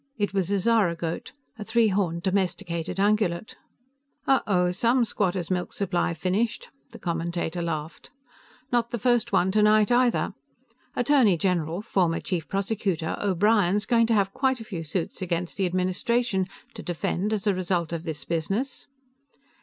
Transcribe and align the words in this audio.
It 0.17 0.33
was 0.33 0.49
a 0.49 0.57
zaragoat, 0.59 1.31
a 1.59 1.63
three 1.63 1.89
horned 1.89 2.23
domesticated 2.23 2.97
ungulate. 2.97 3.53
"Oh 4.27 4.41
Oh! 4.47 4.71
Some 4.71 5.05
squatter's 5.05 5.51
milk 5.51 5.73
supply 5.73 6.15
finished." 6.15 6.69
The 6.89 6.97
commentator 6.97 7.61
laughed. 7.61 8.09
"Not 8.71 8.89
the 8.89 8.97
first 8.97 9.31
one 9.31 9.51
tonight 9.51 9.91
either. 9.91 10.33
Attorney 10.95 11.37
General 11.37 11.83
former 11.83 12.19
Chief 12.19 12.47
Prosecutor 12.47 13.15
O'Brien's 13.21 13.85
going 13.85 14.07
to 14.07 14.15
have 14.15 14.33
quite 14.33 14.59
a 14.59 14.63
few 14.65 14.83
suits 14.83 15.21
against 15.21 15.57
the 15.57 15.67
administration 15.67 16.47
to 16.73 16.81
defend 16.81 17.31
as 17.31 17.45
a 17.45 17.53
result 17.53 17.93
of 17.93 18.01
this 18.01 18.25
business." 18.25 18.87